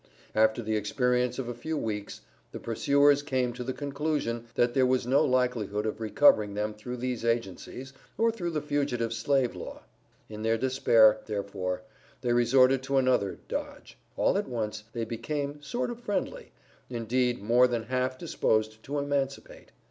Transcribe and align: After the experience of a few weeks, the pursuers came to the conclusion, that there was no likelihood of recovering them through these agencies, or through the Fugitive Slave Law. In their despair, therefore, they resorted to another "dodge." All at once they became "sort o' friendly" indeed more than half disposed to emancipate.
After 0.33 0.63
the 0.63 0.75
experience 0.75 1.37
of 1.37 1.47
a 1.47 1.53
few 1.53 1.77
weeks, 1.77 2.21
the 2.53 2.59
pursuers 2.59 3.21
came 3.21 3.53
to 3.53 3.63
the 3.63 3.71
conclusion, 3.71 4.47
that 4.55 4.73
there 4.73 4.83
was 4.83 5.05
no 5.05 5.23
likelihood 5.23 5.85
of 5.85 6.01
recovering 6.01 6.55
them 6.55 6.73
through 6.73 6.97
these 6.97 7.23
agencies, 7.23 7.93
or 8.17 8.31
through 8.31 8.49
the 8.49 8.63
Fugitive 8.63 9.13
Slave 9.13 9.53
Law. 9.55 9.83
In 10.27 10.41
their 10.41 10.57
despair, 10.57 11.19
therefore, 11.27 11.83
they 12.21 12.33
resorted 12.33 12.81
to 12.81 12.97
another 12.97 13.37
"dodge." 13.47 13.95
All 14.17 14.39
at 14.39 14.47
once 14.49 14.85
they 14.91 15.05
became 15.05 15.61
"sort 15.61 15.91
o' 15.91 15.95
friendly" 15.95 16.51
indeed 16.89 17.39
more 17.43 17.67
than 17.67 17.83
half 17.83 18.17
disposed 18.17 18.81
to 18.81 18.97
emancipate. 18.97 19.71